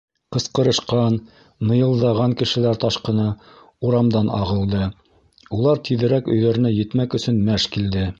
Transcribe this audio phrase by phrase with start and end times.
[0.35, 1.17] Ҡысҡырышҡан,
[1.71, 3.25] ныйылдаған кешеләр ташҡыны
[3.89, 4.81] урамдан ағылды,
[5.59, 8.07] улар тиҙерәк өйҙәренә етмәк өсөн мәж килде.